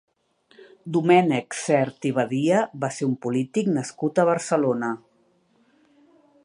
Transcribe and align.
Domènec 0.95 1.57
Sert 1.63 2.07
i 2.11 2.13
Badia 2.19 2.63
va 2.85 2.91
ser 2.97 3.09
un 3.11 3.15
polític 3.27 3.69
nascut 3.77 4.23
a 4.23 4.27
Barcelona. 4.33 4.93